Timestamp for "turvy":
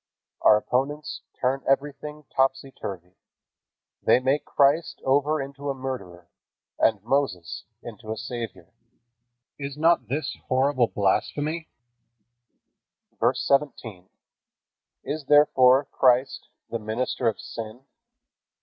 2.71-3.17